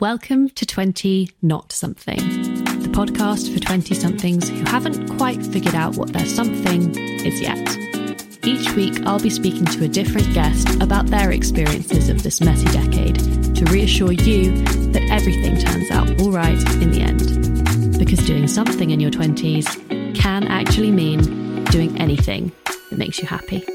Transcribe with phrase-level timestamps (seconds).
[0.00, 2.18] Welcome to 20 Not Something,
[2.82, 7.76] the podcast for 20 somethings who haven't quite figured out what their something is yet.
[8.44, 12.66] Each week, I'll be speaking to a different guest about their experiences of this messy
[12.66, 13.16] decade
[13.56, 14.52] to reassure you
[14.92, 17.98] that everything turns out all right in the end.
[17.98, 22.52] Because doing something in your 20s can actually mean doing anything
[22.90, 23.66] that makes you happy.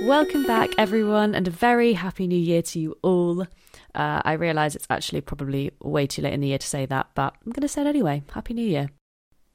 [0.00, 3.46] Welcome back, everyone, and a very happy new year to you all.
[3.94, 7.08] Uh, I realise it's actually probably way too late in the year to say that,
[7.14, 8.22] but I'm going to say it anyway.
[8.32, 8.90] Happy New Year.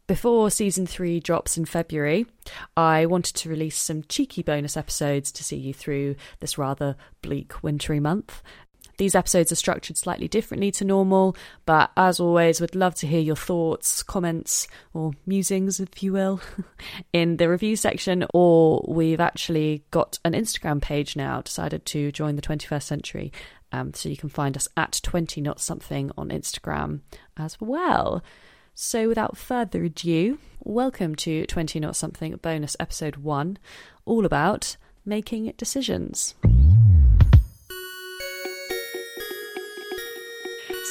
[0.05, 2.25] Before season three drops in February,
[2.75, 7.63] I wanted to release some cheeky bonus episodes to see you through this rather bleak
[7.63, 8.41] wintry month.
[8.97, 13.21] These episodes are structured slightly differently to normal, but as always, would love to hear
[13.21, 16.41] your thoughts, comments, or musings, if you will,
[17.13, 18.25] in the review section.
[18.33, 23.31] Or we've actually got an Instagram page now, decided to join the 21st century.
[23.73, 27.01] Um, so you can find us at 20 not something on Instagram
[27.35, 28.23] as well.
[28.75, 33.57] So without further ado, welcome to 20 not something bonus episode 1,
[34.05, 36.35] all about making decisions.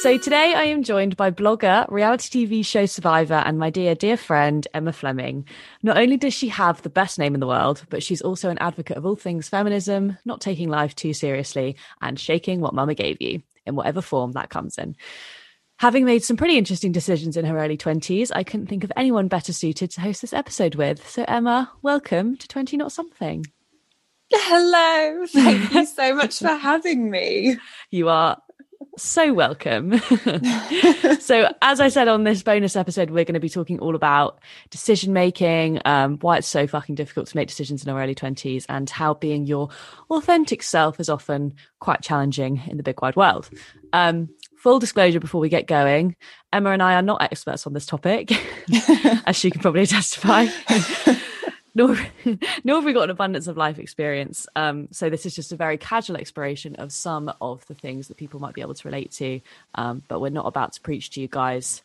[0.03, 4.17] So today I am joined by blogger, reality TV show survivor, and my dear, dear
[4.17, 5.47] friend, Emma Fleming.
[5.81, 8.57] Not only does she have the best name in the world, but she's also an
[8.57, 13.21] advocate of all things feminism, not taking life too seriously, and shaking what mama gave
[13.21, 14.97] you, in whatever form that comes in.
[15.79, 19.29] Having made some pretty interesting decisions in her early 20s, I couldn't think of anyone
[19.29, 21.07] better suited to host this episode with.
[21.07, 23.45] So, Emma, welcome to 20 Not Something.
[24.33, 25.25] Hello.
[25.27, 27.57] Thank you so much for having me.
[27.91, 28.37] You are
[28.97, 29.99] so welcome.
[31.19, 34.39] so, as I said on this bonus episode, we're going to be talking all about
[34.69, 38.65] decision making, um, why it's so fucking difficult to make decisions in our early 20s,
[38.69, 39.69] and how being your
[40.09, 43.49] authentic self is often quite challenging in the big wide world.
[43.93, 46.15] Um, full disclosure before we get going
[46.53, 48.31] Emma and I are not experts on this topic,
[49.25, 50.45] as she can probably testify
[51.75, 51.97] nor
[52.63, 54.47] nor have we got an abundance of life experience.
[54.55, 58.17] Um, so this is just a very casual exploration of some of the things that
[58.17, 59.41] people might be able to relate to.
[59.73, 61.81] Um, but we're not about to preach to you guys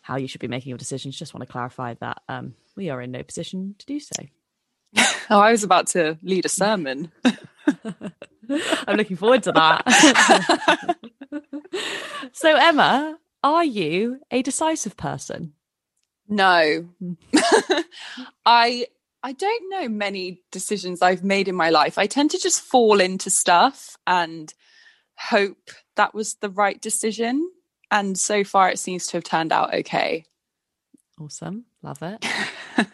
[0.00, 1.18] how you should be making your decisions.
[1.18, 4.14] Just want to clarify that um, we are in no position to do so.
[5.30, 7.12] oh, I was about to lead a sermon.
[8.86, 10.96] I'm looking forward to that.
[12.32, 15.52] so, Emma, are you a decisive person?
[16.28, 16.88] No.
[16.98, 17.12] Hmm.
[18.46, 18.86] I
[19.22, 21.98] I don't know many decisions I've made in my life.
[21.98, 24.52] I tend to just fall into stuff and
[25.16, 27.50] hope that was the right decision.
[27.90, 30.24] And so far, it seems to have turned out okay.
[31.20, 31.64] Awesome.
[31.82, 32.24] Love it.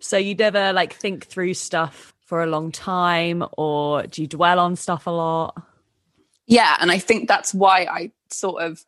[0.00, 4.58] so you never like think through stuff for a long time or do you dwell
[4.58, 5.62] on stuff a lot?
[6.46, 6.76] Yeah.
[6.80, 8.84] And I think that's why I sort of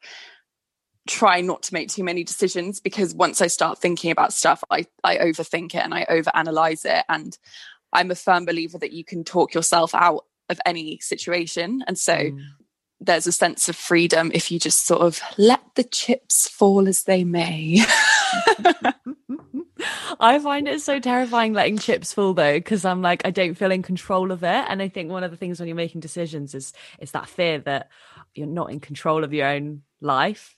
[1.09, 4.87] try not to make too many decisions because once I start thinking about stuff, I,
[5.03, 7.05] I overthink it and I overanalyze it.
[7.09, 7.37] And
[7.93, 11.83] I'm a firm believer that you can talk yourself out of any situation.
[11.87, 12.41] And so mm.
[13.01, 17.05] there's a sense of freedom if you just sort of let the chips fall as
[17.05, 17.81] they may.
[20.21, 23.71] I find it so terrifying letting chips fall though, because I'm like, I don't feel
[23.71, 24.65] in control of it.
[24.69, 27.61] And I think one of the things when you're making decisions is is that fear
[27.61, 27.89] that
[28.35, 30.58] you're not in control of your own life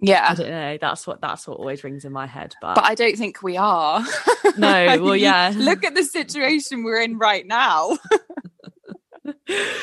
[0.00, 0.28] yeah.
[0.30, 2.94] I don't know that's what that's what always rings in my head but but i
[2.94, 4.04] don't think we are.
[4.56, 5.52] No well yeah.
[5.54, 7.98] Look at the situation we're in right now.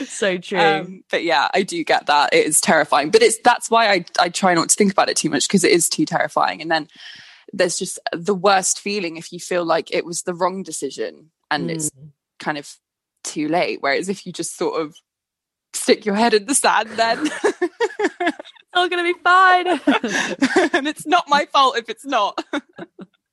[0.07, 0.59] So true.
[0.59, 2.33] Um, but yeah i do get that.
[2.33, 5.17] It is terrifying but it's that's why i i try not to think about it
[5.17, 6.61] too much because it is too terrifying.
[6.61, 6.87] And then
[7.53, 11.69] there's just the worst feeling if you feel like it was the wrong decision and
[11.69, 11.75] mm.
[11.75, 11.91] it's
[12.39, 12.75] kind of
[13.23, 13.79] too late.
[13.81, 14.95] Whereas if you just sort of
[15.73, 17.29] stick your head in the sand then
[18.75, 19.67] all gonna be fine.
[20.73, 22.43] and it's not my fault if it's not.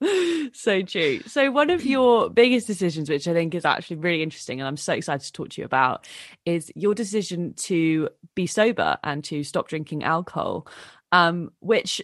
[0.52, 1.20] so true.
[1.26, 4.76] So one of your biggest decisions, which I think is actually really interesting, and I'm
[4.76, 6.06] so excited to talk to you about,
[6.44, 10.66] is your decision to be sober and to stop drinking alcohol.
[11.12, 12.00] Um, which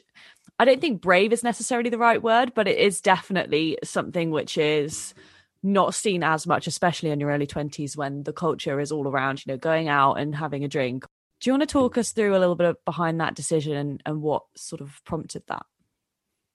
[0.59, 4.59] I don't think brave is necessarily the right word, but it is definitely something which
[4.59, 5.15] is
[5.63, 9.45] not seen as much, especially in your early 20s when the culture is all around,
[9.45, 11.05] you know, going out and having a drink
[11.41, 14.03] do you want to talk us through a little bit of behind that decision and,
[14.05, 15.67] and what sort of prompted that?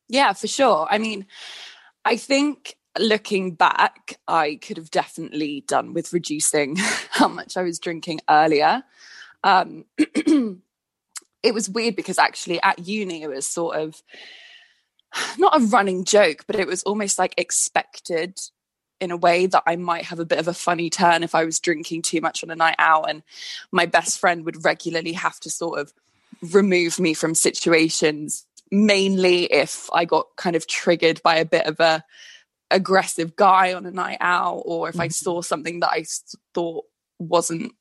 [0.09, 0.87] Yeah, for sure.
[0.89, 1.25] I mean,
[2.03, 6.75] I think looking back, I could have definitely done with reducing
[7.11, 8.83] how much I was drinking earlier.
[9.43, 14.01] Um, it was weird because actually at uni, it was sort of
[15.37, 18.39] not a running joke, but it was almost like expected
[19.03, 21.43] in a way that I might have a bit of a funny turn if I
[21.43, 23.09] was drinking too much on a night out.
[23.09, 23.21] And
[23.71, 25.93] my best friend would regularly have to sort of
[26.41, 31.79] remove me from situations, mainly if I got kind of triggered by a bit of
[31.79, 32.03] a
[32.71, 35.01] aggressive guy on a night out, or if mm-hmm.
[35.01, 36.05] I saw something that I
[36.53, 36.85] thought
[37.19, 37.73] wasn't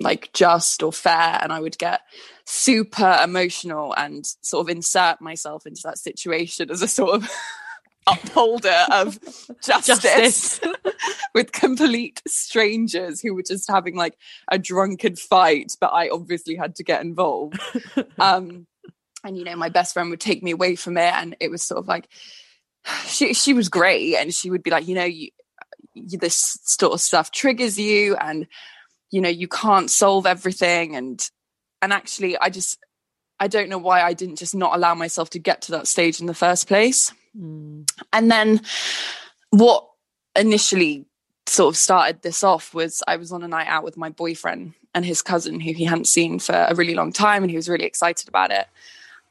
[0.00, 2.02] like just or fair and i would get
[2.44, 7.28] super emotional and sort of insert myself into that situation as a sort of
[8.10, 9.18] upholder of
[9.62, 10.60] justice, justice.
[11.34, 14.16] with complete strangers who were just having like
[14.50, 17.60] a drunken fight but i obviously had to get involved
[18.18, 18.66] um
[19.24, 21.62] and you know my best friend would take me away from it and it was
[21.62, 22.08] sort of like
[23.06, 25.30] she she was great and she would be like you know you,
[25.94, 28.46] you this sort of stuff triggers you and
[29.10, 31.30] you know you can't solve everything and
[31.82, 32.78] and actually i just
[33.40, 36.20] i don't know why i didn't just not allow myself to get to that stage
[36.20, 37.88] in the first place mm.
[38.12, 38.60] and then
[39.50, 39.88] what
[40.36, 41.04] initially
[41.46, 44.74] sort of started this off was i was on a night out with my boyfriend
[44.94, 47.68] and his cousin who he hadn't seen for a really long time and he was
[47.68, 48.66] really excited about it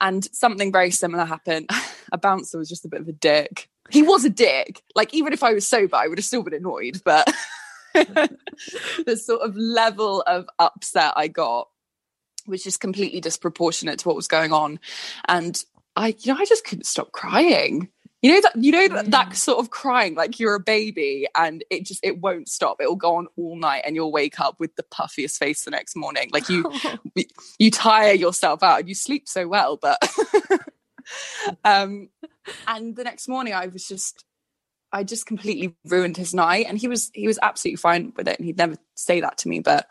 [0.02, 1.70] and something very similar happened
[2.12, 5.32] a bouncer was just a bit of a dick he was a dick like even
[5.32, 7.32] if i was sober i would have still been annoyed but
[9.06, 11.70] the sort of level of upset I got
[12.46, 14.80] was just completely disproportionate to what was going on.
[15.28, 15.62] And
[15.96, 17.90] I, you know, I just couldn't stop crying.
[18.22, 21.64] You know that you know that, that sort of crying like you're a baby and
[21.70, 22.78] it just it won't stop.
[22.82, 25.96] It'll go on all night and you'll wake up with the puffiest face the next
[25.96, 26.30] morning.
[26.34, 26.72] Like you
[27.60, 30.02] you tire yourself out and you sleep so well, but
[31.64, 32.10] um
[32.68, 34.26] and the next morning I was just
[34.92, 36.66] I just completely ruined his night.
[36.68, 39.50] And he was he was absolutely fine with it, and he'd never say that to
[39.50, 39.60] me.
[39.60, 39.88] But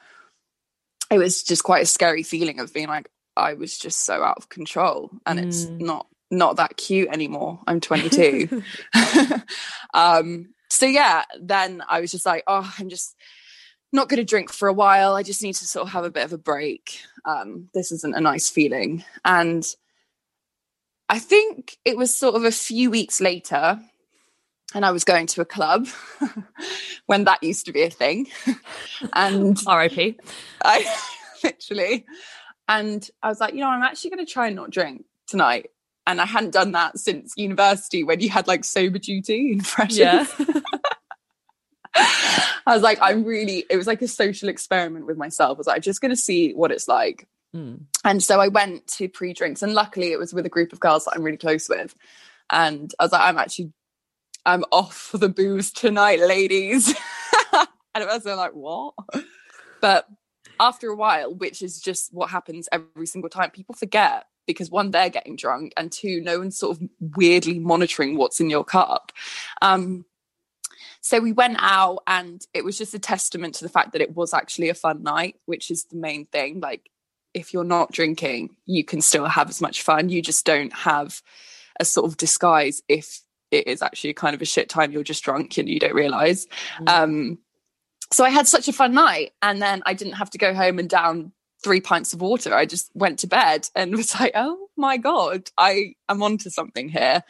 [1.10, 4.38] it was just quite a scary feeling of being like I was just so out
[4.38, 5.46] of control, and mm.
[5.46, 7.60] it's not not that cute anymore.
[7.66, 8.62] I'm 22.
[9.94, 13.14] um, so yeah, then I was just like, oh, I'm just
[13.92, 15.14] not going to drink for a while.
[15.14, 17.00] I just need to sort of have a bit of a break.
[17.24, 19.64] Um, this isn't a nice feeling, and
[21.08, 23.80] I think it was sort of a few weeks later
[24.74, 25.86] and I was going to a club
[27.06, 28.28] when that used to be a thing.
[29.12, 30.20] and RIP.
[30.62, 30.96] I
[31.42, 32.04] literally.
[32.68, 35.70] And I was like, you know, I'm actually going to try and not drink tonight.
[36.06, 39.98] And I hadn't done that since university when you had like sober duty and freshers.
[39.98, 40.26] Yeah.
[41.94, 45.56] I was like, I'm really, it was like a social experiment with myself.
[45.56, 47.26] I was like, I'm just going to see what it's like.
[47.54, 47.82] Mm.
[48.04, 50.80] And so I went to pre drinks, and luckily it was with a group of
[50.80, 51.94] girls that I'm really close with.
[52.50, 53.72] And I was like, I'm actually
[54.44, 56.88] I'm off for the booze tonight, ladies.
[57.52, 58.94] and it was like, what?
[59.80, 60.06] But
[60.60, 64.90] after a while, which is just what happens every single time, people forget because one,
[64.90, 69.12] they're getting drunk, and two, no one's sort of weirdly monitoring what's in your cup.
[69.62, 70.04] Um,
[71.00, 74.16] so we went out, and it was just a testament to the fact that it
[74.16, 76.60] was actually a fun night, which is the main thing.
[76.60, 76.90] Like,
[77.34, 80.08] if you're not drinking, you can still have as much fun.
[80.08, 81.22] You just don't have
[81.78, 83.20] a sort of disguise if
[83.50, 84.90] it is actually kind of a shit time.
[84.90, 86.46] You're just drunk and you don't realize.
[86.80, 86.88] Mm.
[86.88, 87.38] Um,
[88.12, 90.78] so I had such a fun night, and then I didn't have to go home
[90.78, 92.54] and down three pints of water.
[92.54, 96.88] I just went to bed and was like, oh my god, I am onto something
[96.88, 97.22] here.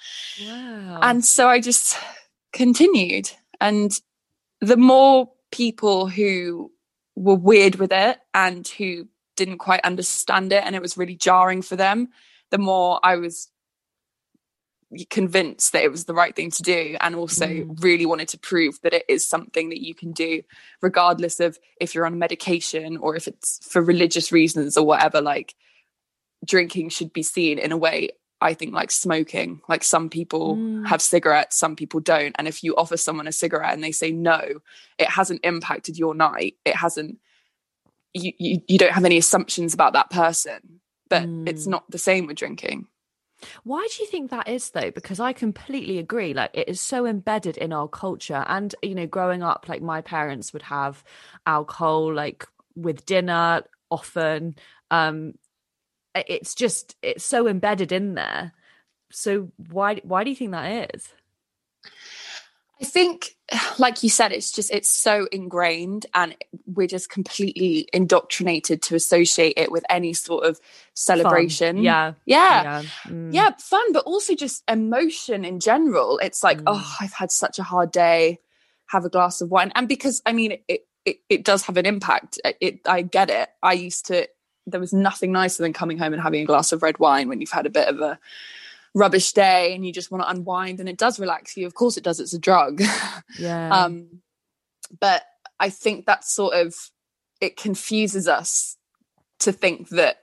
[0.43, 0.99] Wow.
[1.02, 1.99] And so I just
[2.52, 3.31] continued,
[3.61, 3.93] and
[4.61, 6.73] the more people who
[7.14, 11.62] were weird with it and who didn't quite understand it and it was really jarring
[11.62, 12.08] for them
[12.50, 13.49] the more i was
[15.11, 17.83] convinced that it was the right thing to do and also mm.
[17.83, 20.43] really wanted to prove that it is something that you can do
[20.81, 25.55] regardless of if you're on medication or if it's for religious reasons or whatever like
[26.45, 30.87] drinking should be seen in a way I think like smoking like some people mm.
[30.87, 34.12] have cigarettes some people don't and if you offer someone a cigarette and they say
[34.12, 34.40] no
[34.99, 37.19] it hasn't impacted your night it hasn't
[38.14, 41.49] you you, you don't have any assumptions about that person but mm.
[41.49, 42.87] it's not the same with drinking
[43.64, 44.90] why do you think that is though?
[44.90, 46.35] Because I completely agree.
[46.35, 48.45] Like it is so embedded in our culture.
[48.47, 51.02] And, you know, growing up, like my parents would have
[51.47, 54.57] alcohol like with dinner often.
[54.90, 55.35] Um
[56.14, 58.52] it's just it's so embedded in there.
[59.11, 61.12] So why why do you think that is?
[62.81, 63.36] I think,
[63.79, 66.35] like you said, it's just it's so ingrained, and
[66.67, 70.61] we're just completely indoctrinated to associate it with any sort of
[70.95, 71.76] celebration.
[71.76, 71.85] Fun.
[71.85, 72.83] Yeah, yeah, yeah.
[73.07, 73.33] Mm.
[73.33, 76.19] yeah, fun, but also just emotion in general.
[76.19, 76.65] It's like, mm.
[76.67, 78.41] oh, I've had such a hard day.
[78.91, 81.87] Have a glass of wine, and because I mean, it it, it does have an
[81.87, 82.38] impact.
[82.45, 83.49] It, it I get it.
[83.62, 84.29] I used to.
[84.69, 87.41] There was nothing nicer than coming home and having a glass of red wine when
[87.41, 88.19] you've had a bit of a
[88.97, 91.97] rubbish day and you just want to unwind and it does relax you of course
[91.99, 92.81] it does it's a drug
[93.38, 93.69] Yeah.
[93.85, 94.23] um
[95.00, 95.23] but
[95.61, 96.75] i think that sort of
[97.43, 98.76] it confuses us
[99.41, 100.17] to think that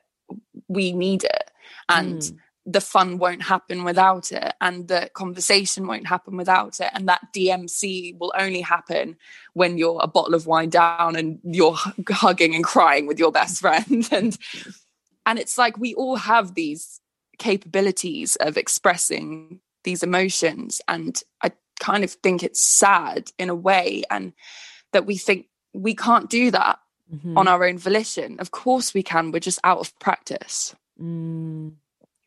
[0.67, 1.51] we need it
[1.87, 2.37] and Mm.
[2.65, 7.21] the fun won't happen without it and the conversation won't happen without it and that
[7.35, 9.17] dmc will only happen
[9.53, 13.31] when you're a bottle of wine down and you're hu- hugging and crying with your
[13.31, 14.37] best friend and
[15.27, 16.99] and it's like we all have these
[17.39, 24.03] capabilities of expressing these emotions and i kind of think it's sad in a way
[24.09, 24.33] and
[24.93, 26.79] that we think we can't do that
[27.13, 27.37] Mhm.
[27.37, 31.73] on our own volition of course we can we're just out of practice Mm.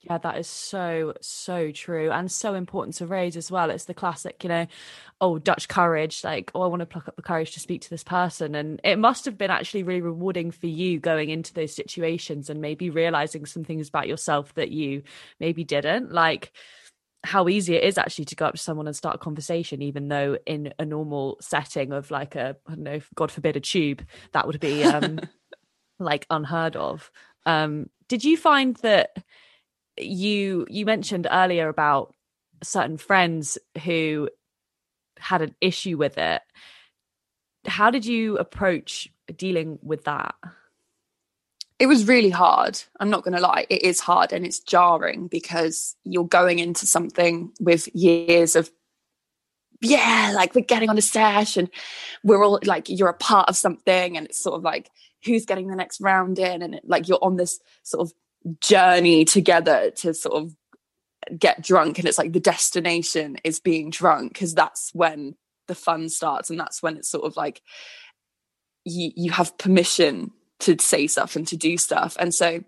[0.08, 3.70] Yeah, that is so, so true and so important to raise as well.
[3.70, 4.66] It's the classic, you know,
[5.20, 7.90] oh, Dutch courage, like, oh, I want to pluck up the courage to speak to
[7.90, 8.54] this person.
[8.54, 12.60] And it must have been actually really rewarding for you going into those situations and
[12.60, 15.02] maybe realizing some things about yourself that you
[15.40, 16.12] maybe didn't.
[16.12, 16.52] Like,
[17.24, 20.06] how easy it is actually to go up to someone and start a conversation, even
[20.06, 24.06] though in a normal setting of like a, I don't know, God forbid a tube,
[24.30, 25.18] that would be um
[25.98, 27.10] like unheard of.
[27.44, 29.10] Um, did you find that
[29.98, 32.14] you you mentioned earlier about
[32.62, 34.28] certain friends who
[35.18, 36.42] had an issue with it?
[37.66, 40.34] How did you approach dealing with that?
[41.78, 45.28] it was really hard i'm not going to lie it is hard and it's jarring
[45.28, 48.70] because you're going into something with years of
[49.82, 51.70] yeah like we're getting on a sesh and
[52.24, 54.90] we're all like you're a part of something and it's sort of like
[55.24, 58.14] who's getting the next round in and it, like you're on this sort of
[58.60, 60.56] journey together to sort of
[61.38, 65.34] get drunk and it's like the destination is being drunk because that's when
[65.66, 67.62] the fun starts and that's when it's sort of like
[68.84, 72.16] you you have permission to say stuff and to do stuff.
[72.18, 72.62] And so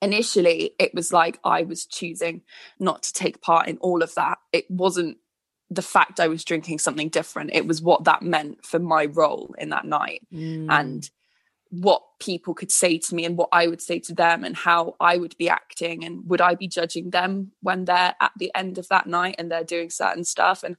[0.00, 2.42] initially it was like i was choosing
[2.80, 4.38] not to take part in all of that.
[4.52, 5.18] It wasn't
[5.70, 7.50] the fact i was drinking something different.
[7.52, 10.22] It was what that meant for my role in that night.
[10.32, 10.66] Mm.
[10.70, 11.10] and
[11.72, 14.94] what people could say to me and what I would say to them and how
[15.00, 18.76] I would be acting and would I be judging them when they're at the end
[18.76, 20.62] of that night and they're doing certain stuff.
[20.62, 20.76] And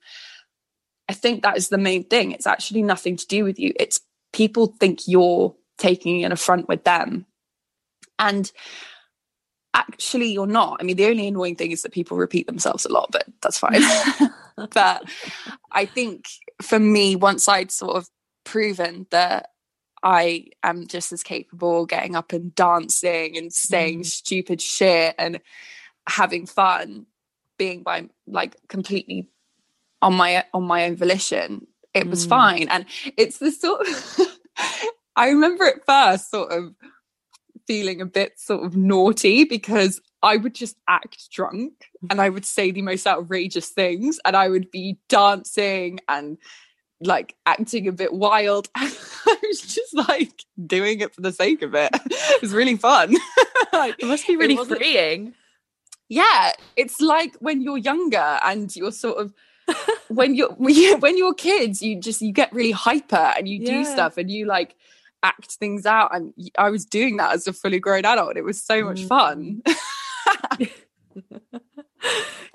[1.10, 2.32] I think that is the main thing.
[2.32, 3.74] It's actually nothing to do with you.
[3.80, 4.02] It's
[4.34, 7.26] people think you're taking an affront with them.
[8.20, 8.52] And
[9.74, 10.78] actually you're not.
[10.80, 13.58] I mean the only annoying thing is that people repeat themselves a lot but that's
[13.58, 13.82] fine.
[14.56, 15.10] But
[15.72, 16.28] I think
[16.62, 18.08] for me, once I'd sort of
[18.44, 19.50] proven that
[20.04, 24.06] I am just as capable getting up and dancing and saying Mm.
[24.06, 25.40] stupid shit and
[26.08, 27.06] having fun,
[27.58, 29.30] being by like completely
[30.02, 32.30] on my on my own volition, it was Mm.
[32.30, 32.68] fine.
[32.70, 32.86] And
[33.18, 34.20] it's the sort of
[35.16, 36.74] I remember at first sort of
[37.68, 41.74] feeling a bit sort of naughty because I would just act drunk
[42.10, 46.38] and I would say the most outrageous things and I would be dancing and
[47.06, 48.70] like acting a bit wild.
[48.76, 48.92] I
[49.44, 51.92] was just like doing it for the sake of it.
[52.06, 53.16] It was really fun.
[53.74, 55.34] Like, It must be really freeing.
[56.08, 59.34] yeah, it's like when you're younger and you're sort of
[60.10, 63.66] when you're when you- when you're kids, you just you get really hyper and you
[63.66, 64.76] do stuff and you like
[65.24, 66.14] act things out.
[66.16, 68.38] And I was doing that as a fully grown adult.
[68.38, 69.08] It was so much Mm.
[69.08, 69.64] fun.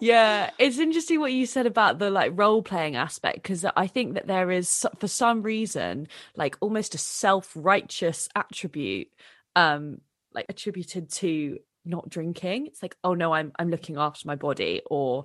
[0.01, 4.15] Yeah it's interesting what you said about the like role playing aspect because i think
[4.15, 9.09] that there is for some reason like almost a self-righteous attribute
[9.57, 10.01] um
[10.33, 12.67] like attributed to not drinking.
[12.67, 15.25] It's like oh no i'm i'm looking after my body or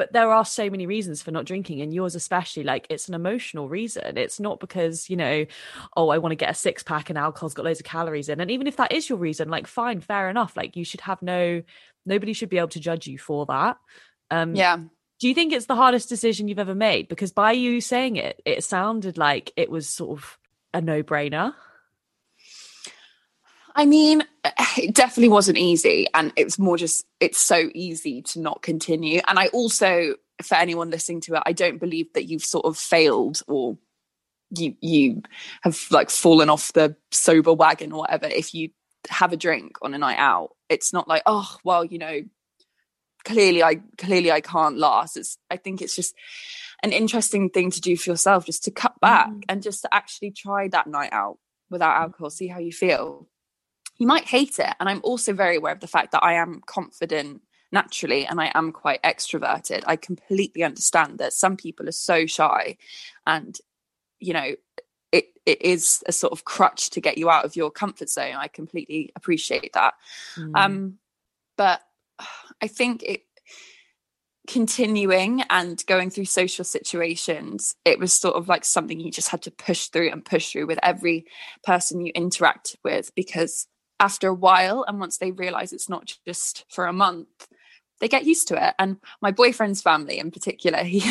[0.00, 3.14] but there are so many reasons for not drinking and yours especially like it's an
[3.14, 4.16] emotional reason.
[4.16, 5.44] It's not because you know
[5.94, 8.40] oh i want to get a six pack and alcohol's got loads of calories in.
[8.40, 10.56] And even if that is your reason like fine fair enough.
[10.56, 11.62] Like you should have no
[12.06, 13.76] nobody should be able to judge you for that.
[14.30, 14.78] Um yeah.
[15.18, 17.06] do you think it's the hardest decision you've ever made?
[17.08, 20.38] Because by you saying it it sounded like it was sort of
[20.72, 21.52] a no-brainer
[23.74, 24.22] I mean,
[24.78, 26.06] it definitely wasn't easy.
[26.14, 29.20] And it's more just, it's so easy to not continue.
[29.26, 32.76] And I also, for anyone listening to it, I don't believe that you've sort of
[32.76, 33.76] failed or
[34.52, 35.22] you you
[35.62, 38.70] have like fallen off the sober wagon or whatever if you
[39.08, 42.20] have a drink on a night out it's not like oh well you know
[43.24, 46.14] clearly i clearly i can't last it's i think it's just
[46.82, 49.42] an interesting thing to do for yourself just to cut back Mhm.
[49.48, 51.38] and just to actually try that night out
[51.70, 53.28] without alcohol see how you feel
[54.00, 56.60] you might hate it and i'm also very aware of the fact that i am
[56.66, 57.40] confident
[57.70, 59.84] naturally and i am quite extroverted.
[59.86, 62.76] I completely understand that some people are so shy
[63.26, 63.56] and
[64.18, 64.56] you know
[65.12, 68.34] it it is a sort of crutch to get you out of your comfort zone.
[68.36, 69.94] I completely appreciate that.
[70.36, 70.52] Mm.
[70.54, 70.98] um
[71.56, 71.82] but
[72.60, 73.22] I think it
[74.46, 79.42] continuing and going through social situations, it was sort of like something you just had
[79.42, 81.24] to push through and push through with every
[81.62, 83.68] person you interact with because
[84.00, 87.28] after a while and once they realize it's not just for a month
[88.00, 88.74] they get used to it.
[88.78, 91.04] And my boyfriend's family in particular he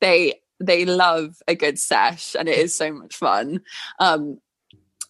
[0.00, 3.62] they they love a good sesh and it is so much fun.
[3.98, 4.38] Um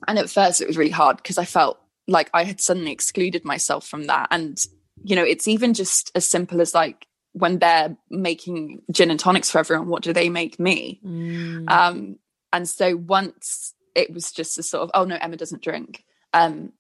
[0.07, 3.45] and at first it was really hard because i felt like i had suddenly excluded
[3.45, 4.29] myself from that.
[4.31, 4.59] And
[5.05, 9.51] you know it's even just as simple as like when they're making gin and tonics
[9.51, 11.01] for everyone what do they make me?
[11.05, 11.69] Mm.
[11.69, 12.17] um
[12.53, 16.73] and so once it was just a sort of oh no emma doesn't drink um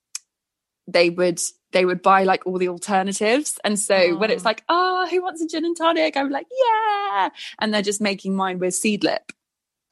[0.88, 1.40] they would
[1.72, 3.58] they would buy like all the alternatives.
[3.62, 4.16] And so oh.
[4.16, 6.16] when it's like, oh, who wants a gin and tonic?
[6.16, 7.28] I'm like, yeah.
[7.58, 9.30] And they're just making mine with seedlip.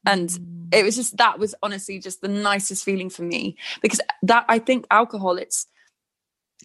[0.05, 0.73] And mm.
[0.73, 4.59] it was just that was honestly just the nicest feeling for me because that I
[4.59, 5.67] think alcohol, it's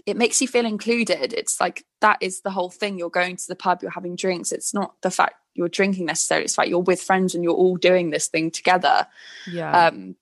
[0.06, 1.34] it makes you feel included.
[1.34, 2.98] It's like that is the whole thing.
[2.98, 4.50] You're going to the pub, you're having drinks.
[4.50, 6.46] It's not the fact you're drinking necessarily.
[6.46, 9.06] It's like you're with friends and you're all doing this thing together.
[9.46, 9.88] Yeah.
[9.88, 10.16] Um,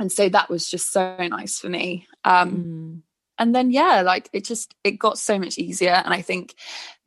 [0.00, 2.08] and so that was just so nice for me.
[2.24, 3.02] Um, mm
[3.38, 6.02] and then yeah like it just it got so much easier.
[6.04, 6.54] And i think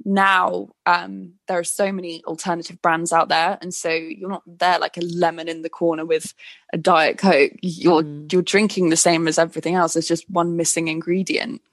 [0.03, 3.57] now um there are so many alternative brands out there.
[3.61, 6.33] And so you're not there like a lemon in the corner with
[6.73, 7.53] a diet coke.
[7.61, 8.31] You're mm.
[8.31, 9.93] you're drinking the same as everything else.
[9.93, 11.61] There's just one missing ingredient.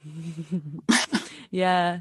[1.50, 2.00] Yeah.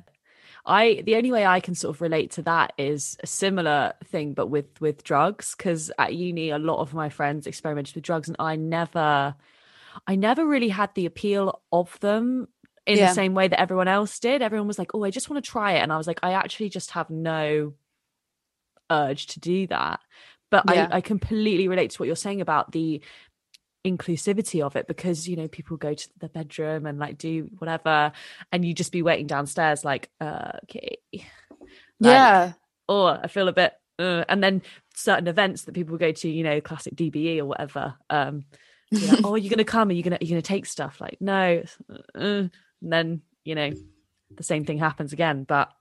[0.66, 4.34] I the only way I can sort of relate to that is a similar thing,
[4.34, 5.56] but with with drugs.
[5.56, 9.36] Because at uni, a lot of my friends experimented with drugs, and I never
[10.06, 12.48] I never really had the appeal of them
[12.86, 13.08] in yeah.
[13.08, 14.42] the same way that everyone else did.
[14.42, 16.34] Everyone was like, "Oh, I just want to try it," and I was like, "I
[16.34, 17.74] actually just have no
[18.90, 20.00] urge to do that."
[20.50, 20.88] But yeah.
[20.92, 23.02] I, I completely relate to what you're saying about the
[23.86, 28.12] inclusivity of it because you know people go to the bedroom and like do whatever
[28.52, 31.26] and you just be waiting downstairs like uh, okay like,
[32.00, 32.54] yeah
[32.90, 34.62] oh i feel a bit uh, and then
[34.94, 38.44] certain events that people go to you know classic dbe or whatever um
[38.92, 39.90] like, oh, you're gonna come?
[39.90, 41.00] Are you gonna you're gonna take stuff?
[41.02, 41.64] Like, no.
[41.90, 42.52] Uh, and
[42.82, 43.72] then you know,
[44.36, 45.44] the same thing happens again.
[45.44, 45.72] But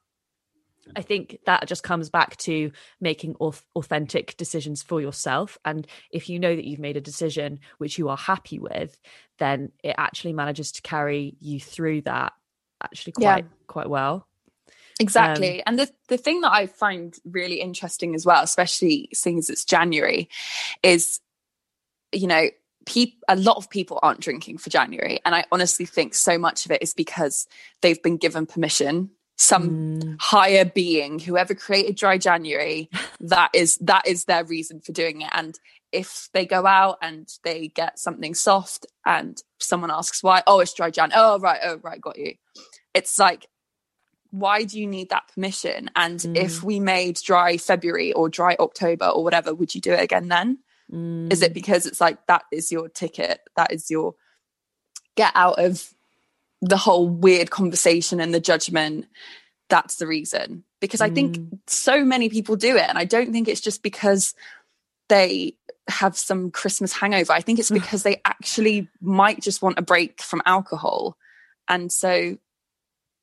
[0.94, 5.58] I think that just comes back to making authentic decisions for yourself.
[5.64, 8.98] And if you know that you've made a decision which you are happy with,
[9.38, 12.32] then it actually manages to carry you through that
[12.82, 13.50] actually quite yeah.
[13.66, 14.28] quite well.
[14.98, 15.58] Exactly.
[15.60, 19.50] Um, and the the thing that I find really interesting as well, especially seeing as
[19.50, 20.28] it's January,
[20.82, 21.20] is
[22.12, 22.48] you know,
[22.86, 25.20] people a lot of people aren't drinking for January.
[25.24, 27.46] And I honestly think so much of it is because
[27.82, 29.10] they've been given permission.
[29.38, 30.16] Some mm.
[30.18, 32.88] higher being whoever created dry January
[33.20, 35.28] that is that is their reason for doing it.
[35.32, 35.58] And
[35.92, 40.72] if they go out and they get something soft and someone asks why oh it's
[40.72, 42.34] dry Jan oh right oh right got you.
[42.94, 43.46] It's like
[44.30, 45.90] why do you need that permission?
[45.96, 46.36] And mm.
[46.36, 50.28] if we made dry February or dry October or whatever would you do it again
[50.28, 50.58] then
[50.92, 51.32] Mm.
[51.32, 51.54] Is it mm.
[51.54, 53.40] because it's like that is your ticket?
[53.56, 54.14] That is your
[55.16, 55.92] get out of
[56.62, 59.06] the whole weird conversation and the judgment.
[59.68, 60.64] That's the reason.
[60.80, 61.58] Because I think mm.
[61.66, 62.88] so many people do it.
[62.88, 64.34] And I don't think it's just because
[65.08, 65.56] they
[65.88, 67.32] have some Christmas hangover.
[67.32, 71.16] I think it's because they actually might just want a break from alcohol.
[71.68, 72.36] And so,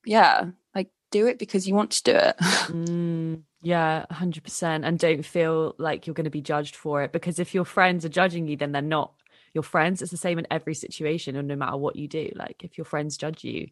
[0.06, 2.36] yeah, like do it because you want to do it.
[2.74, 3.44] Mm.
[3.64, 4.86] Yeah, 100%.
[4.86, 8.04] And don't feel like you're going to be judged for it because if your friends
[8.04, 9.14] are judging you, then they're not
[9.54, 10.02] your friends.
[10.02, 12.30] It's the same in every situation, and no matter what you do.
[12.36, 13.70] Like if your friends judge you,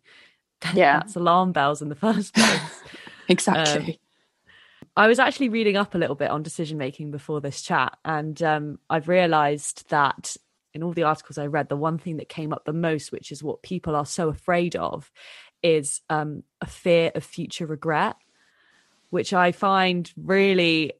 [0.73, 2.83] yeah, that's alarm bells in the first place.
[3.27, 3.93] exactly.
[3.93, 3.95] Um,
[4.95, 8.41] I was actually reading up a little bit on decision making before this chat, and
[8.41, 10.35] um, I've realized that
[10.73, 13.31] in all the articles I read, the one thing that came up the most, which
[13.31, 15.11] is what people are so afraid of,
[15.61, 18.15] is um, a fear of future regret
[19.11, 20.93] which I find really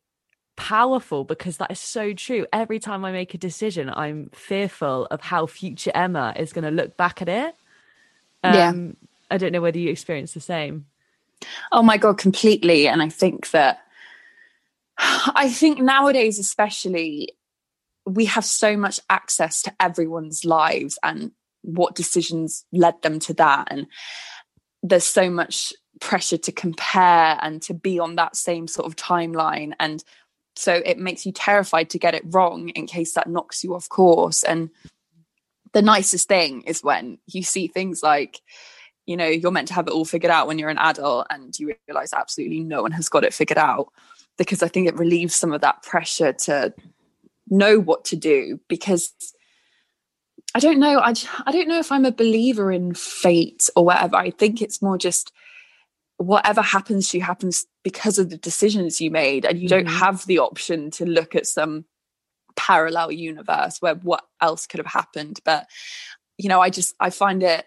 [0.55, 2.45] powerful because that is so true.
[2.53, 6.71] Every time I make a decision, I'm fearful of how future Emma is going to
[6.71, 7.55] look back at it.
[8.43, 8.73] Um, yeah.
[9.31, 10.85] I don't know whether you experience the same.
[11.71, 12.87] Oh my God, completely.
[12.87, 13.79] And I think that,
[14.99, 17.29] I think nowadays, especially,
[18.05, 23.69] we have so much access to everyone's lives and what decisions led them to that.
[23.71, 23.87] And
[24.83, 29.73] there's so much pressure to compare and to be on that same sort of timeline.
[29.79, 30.03] And
[30.57, 33.87] so it makes you terrified to get it wrong in case that knocks you off
[33.87, 34.43] course.
[34.43, 34.69] And
[35.71, 38.41] the nicest thing is when you see things like
[39.05, 41.57] you know you're meant to have it all figured out when you're an adult and
[41.57, 43.87] you realize absolutely no one has got it figured out.
[44.37, 46.73] Because i think it relieves some of that pressure to
[47.49, 48.59] know what to do.
[48.67, 49.13] Because
[50.53, 51.13] i don't know I,
[51.45, 54.17] I don't know if i'm a believer in fate or whatever.
[54.17, 55.31] I think it's more just
[56.23, 59.85] whatever happens to you happens because of the decisions you made and you mm-hmm.
[59.85, 61.85] don't have the option to look at some
[62.55, 65.39] parallel universe where what else could have happened.
[65.45, 65.67] But
[66.41, 67.65] you know i just i find it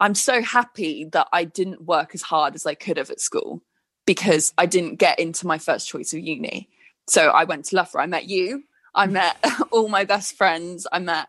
[0.00, 3.62] i'm so happy that i didn't work as hard as i could have at school
[4.04, 6.68] because i didn't get into my first choice of uni.
[7.08, 8.02] So i went to loughborough.
[8.02, 8.64] I met you.
[8.94, 9.36] I met
[9.70, 10.86] all my best friends.
[10.92, 11.28] I met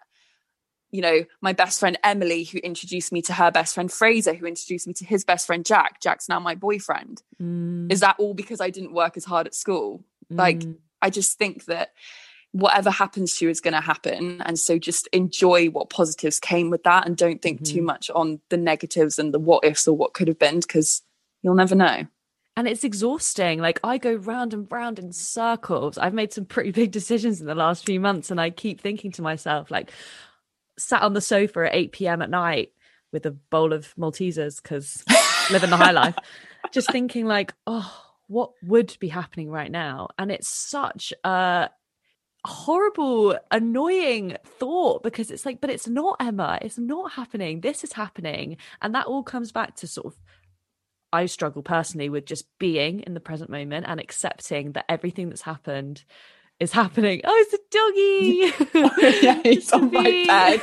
[0.92, 4.46] you know, my best friend Emily, who introduced me to her best friend Fraser, who
[4.46, 6.02] introduced me to his best friend Jack.
[6.02, 7.22] Jack's now my boyfriend.
[7.42, 7.92] Mm.
[7.92, 10.04] Is that all because I didn't work as hard at school?
[10.32, 10.38] Mm.
[10.38, 10.64] Like,
[11.02, 11.94] I just think that
[12.52, 14.42] whatever happens to you is going to happen.
[14.42, 17.76] And so just enjoy what positives came with that and don't think mm-hmm.
[17.76, 21.02] too much on the negatives and the what ifs or what could have been because
[21.44, 22.08] you'll never know
[22.58, 23.60] and it's exhausting.
[23.60, 25.98] Like I go round and round in circles.
[26.00, 29.12] I've made some pretty big decisions in the last few months, and I keep thinking
[29.14, 29.92] to myself, like,
[30.78, 32.22] sat on the sofa at 8 p.m.
[32.22, 32.72] at night
[33.12, 35.04] with a bowl of Maltesers because
[35.52, 36.16] living the high life,
[36.72, 37.92] just thinking like, oh,
[38.28, 40.10] what would be happening right now?
[40.18, 41.70] And it's such a
[42.46, 46.60] horrible, annoying thought because it's like, but it's not Emma.
[46.62, 47.62] It's not happening.
[47.62, 48.58] This is happening.
[48.82, 50.18] And that all comes back to sort of
[51.14, 55.42] I struggle personally with just being in the present moment and accepting that everything that's
[55.42, 56.04] happened
[56.60, 57.22] is happening.
[57.24, 59.22] Oh, it's a doggy.
[59.26, 60.62] yeah, he's on my bed.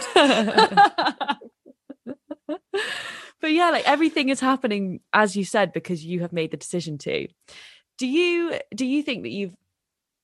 [3.40, 6.98] but yeah, like everything is happening as you said because you have made the decision
[6.98, 7.28] to.
[7.98, 9.56] Do you do you think that you've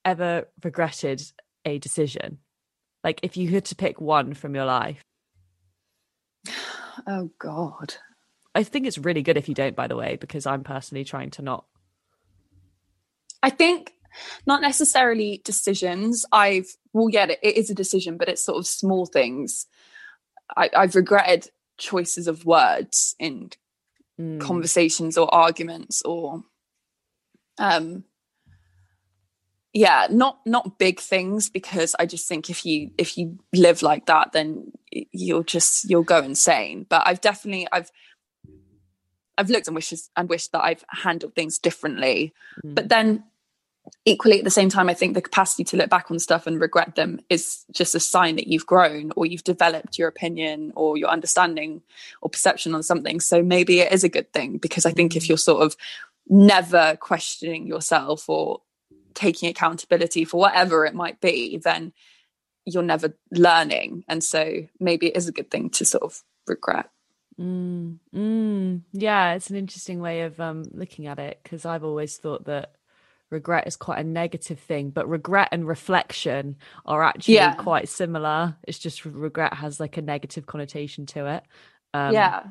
[0.03, 1.21] ever regretted
[1.65, 2.39] a decision?
[3.03, 5.01] Like if you had to pick one from your life?
[7.07, 7.95] Oh god.
[8.53, 11.29] I think it's really good if you don't by the way because I'm personally trying
[11.31, 11.65] to not
[13.41, 13.93] I think
[14.45, 16.25] not necessarily decisions.
[16.31, 19.67] I've well, yeah, it, it is a decision, but it's sort of small things.
[20.55, 23.51] I, I've regretted choices of words in
[24.19, 24.39] mm.
[24.39, 26.43] conversations or arguments or
[27.57, 28.03] um
[29.73, 34.05] yeah not not big things because i just think if you if you live like
[34.05, 37.91] that then you'll just you'll go insane but i've definitely i've
[39.37, 42.75] i've looked and wishes and wished that i've handled things differently mm.
[42.75, 43.23] but then
[44.05, 46.59] equally at the same time i think the capacity to look back on stuff and
[46.59, 50.97] regret them is just a sign that you've grown or you've developed your opinion or
[50.97, 51.81] your understanding
[52.21, 53.19] or perception on something.
[53.19, 55.75] So maybe it is a good thing because i think if you're sort of
[56.27, 58.61] never questioning yourself or
[59.13, 61.93] taking accountability for whatever it might be then
[62.65, 64.03] you're never learning.
[64.07, 66.89] And so maybe it is a good thing to sort of regret.
[67.39, 72.17] Mm, mm, yeah it's an interesting way of um, looking at it because i've always
[72.17, 72.75] thought that
[73.31, 77.55] regret is quite a negative thing, but regret and reflection are actually yeah.
[77.55, 78.55] quite similar.
[78.63, 81.43] It's just regret has like a negative connotation to it.
[81.93, 82.43] Um, yeah.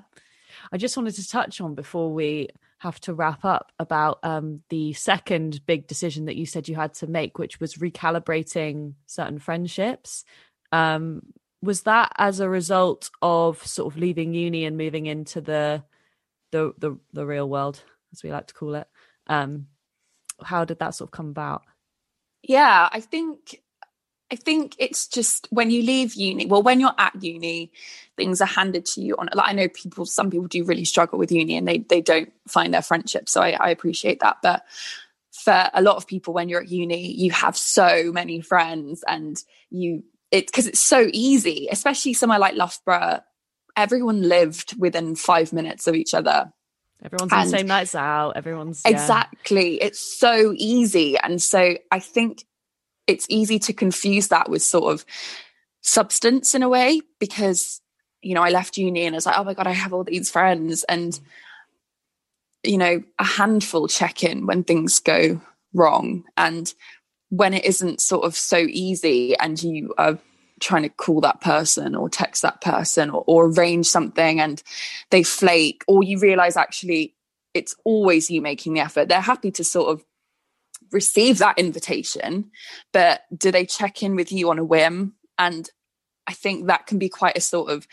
[0.73, 4.93] I just wanted to touch on before we have to wrap up about um, the
[4.95, 10.25] second big decision that you said you had to make, which was recalibrating certain friendships.
[10.73, 11.23] Um,
[11.63, 15.85] was that as a result of sort of leaving uni and moving into the
[16.53, 18.89] the the, the real world, as we like to call it?
[19.27, 19.67] Um,
[20.43, 21.63] how did that sort of come about?
[22.43, 23.61] Yeah, I think
[24.31, 27.73] I think it's just when you leave uni, well, when you're at uni,
[28.17, 31.19] things are handed to you on like I know people some people do really struggle
[31.19, 33.29] with uni and they they don't find their friendship.
[33.29, 34.39] So I, I appreciate that.
[34.43, 34.65] But
[35.33, 39.43] for a lot of people when you're at uni, you have so many friends and
[39.71, 43.21] you it's because it's so easy, especially somewhere like Loughborough.
[43.77, 46.53] Everyone lived within five minutes of each other.
[47.05, 48.37] Everyone's on the same nights out.
[48.37, 48.93] Everyone's yeah.
[48.93, 49.81] exactly.
[49.81, 52.45] It's so easy, and so I think
[53.07, 55.05] it's easy to confuse that with sort of
[55.83, 57.81] substance in a way because
[58.21, 60.05] you know I left uni and I was like, oh my god, I have all
[60.05, 61.19] these friends, and
[62.63, 65.41] you know a handful check in when things go
[65.73, 66.73] wrong, and
[67.31, 70.19] when it isn't sort of so easy, and you are
[70.61, 74.63] trying to call that person or text that person or, or arrange something and
[75.11, 77.15] they flake or you realize actually
[77.55, 79.09] it's always you making the effort.
[79.09, 80.05] They're happy to sort of
[80.93, 82.51] receive that invitation
[82.93, 85.15] but do they check in with you on a whim?
[85.39, 85.69] And
[86.27, 87.87] i think that can be quite a sort of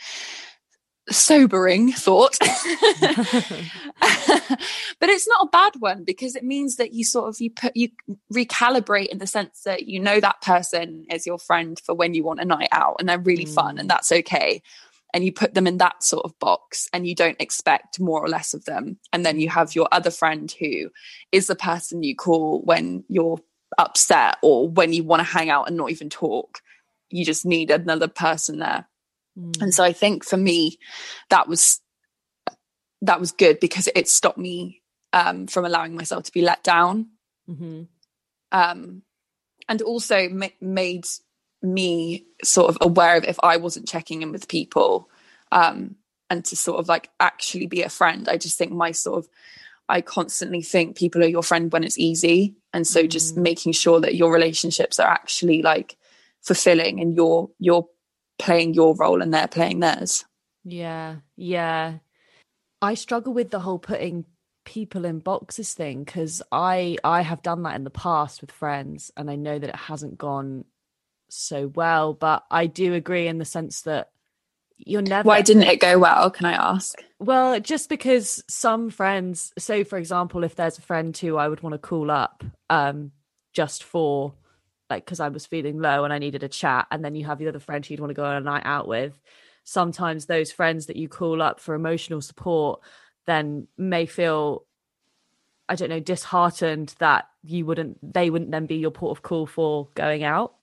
[1.10, 2.36] sobering thought
[4.00, 7.76] but it's not a bad one because it means that you sort of you put
[7.76, 7.88] you
[8.32, 12.22] recalibrate in the sense that you know that person is your friend for when you
[12.22, 13.54] want a night out and they're really mm.
[13.54, 13.92] fun and mm.
[13.92, 14.62] that's okay
[15.14, 18.28] and you put them in that sort of box and you don't expect more or
[18.28, 20.90] less of them and then you have your other friend who
[21.32, 23.38] is the person you call when you're
[23.78, 26.60] upset or when you want to hang out and not even talk
[27.10, 28.86] you just need another person there
[29.38, 29.62] Mm.
[29.62, 30.78] And so I think for me,
[31.30, 31.80] that was
[33.02, 37.10] that was good because it stopped me um, from allowing myself to be let down.
[37.48, 37.82] Mm-hmm.
[38.50, 39.02] Um,
[39.68, 41.06] and also ma- made
[41.62, 45.08] me sort of aware of if I wasn't checking in with people
[45.52, 45.96] um,
[46.30, 48.28] and to sort of like actually be a friend.
[48.28, 49.28] I just think my sort of,
[49.88, 52.56] I constantly think people are your friend when it's easy.
[52.72, 53.42] And so just Mm.
[53.42, 55.96] making sure that your relationships are actually like
[56.42, 57.88] fulfilling and you're, you're
[58.38, 60.24] playing your role and they're playing theirs.
[60.64, 61.98] Yeah, yeah.
[62.80, 64.24] I struggle with the whole putting
[64.64, 69.10] people in boxes thing because I I have done that in the past with friends
[69.16, 70.64] and I know that it hasn't gone
[71.30, 74.10] so well, but I do agree in the sense that
[74.76, 76.30] you're never Why didn't it go well?
[76.30, 77.02] Can I ask?
[77.18, 81.62] well, just because some friends, so for example, if there's a friend who I would
[81.62, 83.12] want to call up um
[83.54, 84.34] just for
[84.90, 87.38] like because I was feeling low and I needed a chat, and then you have
[87.38, 89.18] the other friend who you'd want to go on a night out with.
[89.64, 92.80] Sometimes those friends that you call up for emotional support
[93.26, 94.64] then may feel,
[95.68, 99.46] I don't know, disheartened that you wouldn't, they wouldn't then be your port of call
[99.46, 100.54] for going out.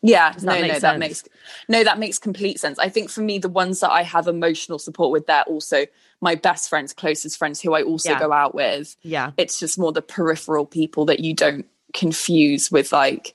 [0.00, 0.82] Yeah, no, that no, sense?
[0.82, 1.24] that makes
[1.68, 2.78] no, that makes complete sense.
[2.78, 5.86] I think for me, the ones that I have emotional support with, they're also
[6.20, 8.20] my best friends, closest friends, who I also Yeah.
[8.20, 8.94] go out with.
[9.02, 13.34] Yeah, It's just more the peripheral people that you don't confuse with like,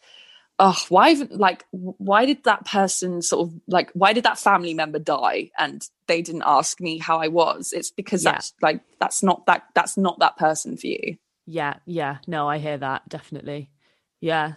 [0.65, 4.73] oh, why, even- like, why did that person sort of like, why did that family
[4.73, 7.73] member die and they didn't ask me how I was?
[7.73, 8.31] It's because Yeah.
[8.33, 11.17] that's like that's not that that's not that person for you.
[11.45, 12.17] yeah, yeah.
[12.27, 13.69] No, I hear that definitely.
[14.21, 14.53] Yeah.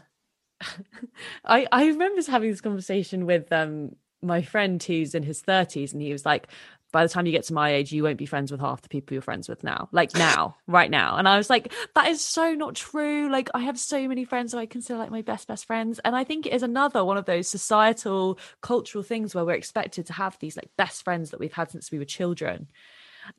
[1.45, 6.01] I I remember having this conversation with um my friend who's in his 30s and
[6.03, 6.49] he was like
[6.97, 8.89] by the time you get to my age you won't be friends with half the
[8.89, 11.17] people you're friends with now like now right now.
[11.19, 13.31] And I was like that is so not true.
[13.31, 16.01] Like I have so many friends who I consider like my best best friends.
[16.05, 20.07] And I think it is another one of those societal cultural things where we're expected
[20.07, 22.69] to have these like best friends that we've had since we were children.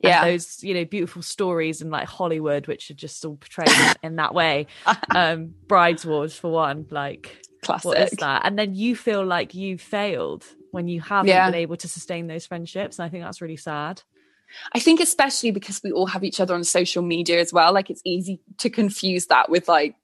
[0.02, 0.24] And Yeah.
[0.24, 4.16] those you know beautiful stories in like Hollywood which are just all portrayed in, in
[4.16, 4.66] that way.
[5.14, 7.86] Um brides wars for one like Classic.
[7.86, 8.42] what is that?
[8.44, 11.46] And then you feel like you failed when you haven't Yeah.
[11.50, 14.02] been able to sustain those friendships and i think that's really sad
[14.74, 17.70] I think especially because we all have each other on social media as well.
[17.74, 19.94] Like it's easy to confuse that with like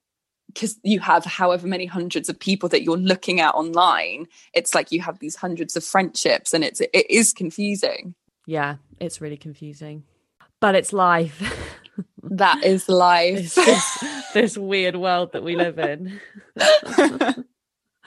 [0.49, 4.27] because you have however many hundreds of people that you're looking at online.
[4.53, 8.15] It's like you have these hundreds of friendships, and it's it is confusing.
[8.47, 10.05] yeah it's really confusing
[10.61, 11.41] but it's life
[12.23, 13.55] That is life.
[13.55, 16.21] this, this weird world that we live in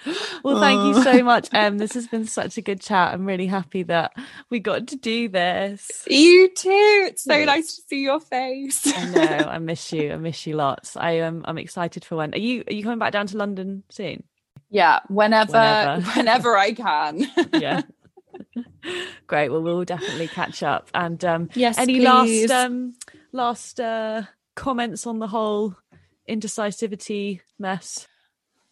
[0.43, 3.47] well thank you so much em this has been such a good chat i'm really
[3.47, 4.13] happy that
[4.49, 7.05] we got to do this you too.
[7.09, 7.45] It's so Yeah.
[7.45, 8.85] nice to see your face.
[8.95, 9.21] I know.
[9.21, 10.13] I miss you.
[10.13, 10.95] I miss you lots.
[10.97, 11.43] I am.
[11.45, 12.33] I'm excited for when.
[12.33, 12.63] Are you?
[12.67, 14.23] Are you coming back down to London soon?
[14.69, 16.01] yeah, whenever, Whenever.
[16.15, 17.25] whenever, I can.
[17.53, 17.81] Yeah.
[19.27, 19.49] Great.
[19.49, 20.89] Well, we'll definitely catch up.
[20.93, 22.49] And um, Yes, any please.
[22.49, 22.93] last um,
[23.31, 24.23] last uh,
[24.55, 25.75] comments on the whole
[26.29, 28.07] indecisivity mess?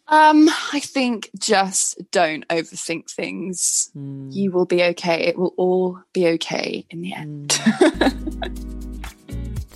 [0.08, 3.90] Um, I think just don't overthink things.
[3.92, 4.30] Hmm.
[4.30, 5.26] You will be okay.
[5.26, 7.52] It will all be okay in the end.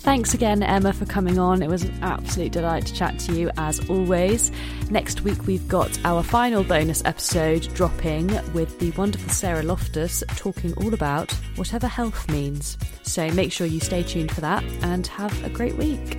[0.01, 1.61] Thanks again, Emma, for coming on.
[1.61, 4.51] It was an absolute delight to chat to you as always.
[4.89, 10.73] Next week, we've got our final bonus episode dropping with the wonderful Sarah Loftus talking
[10.77, 12.79] all about whatever health means.
[13.03, 16.17] So make sure you stay tuned for that and have a great week.